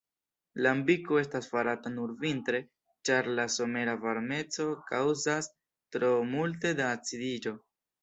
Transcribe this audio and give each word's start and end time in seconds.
Lambiko 0.65 1.19
estas 1.23 1.49
farata 1.55 1.91
nur 1.97 2.15
vintre, 2.23 2.63
ĉar 3.11 3.31
la 3.41 3.47
somera 3.59 3.95
varmeco 4.09 4.69
kaŭzas 4.91 5.55
tro 5.99 6.15
multe 6.35 6.77
da 6.83 6.93
acidiĝo. 6.99 7.59